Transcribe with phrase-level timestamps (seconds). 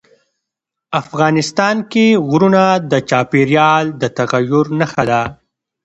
[1.01, 5.21] افغانستان کې غرونه د چاپېریال د تغیر نښه ده.